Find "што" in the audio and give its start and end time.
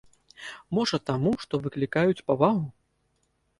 1.45-1.61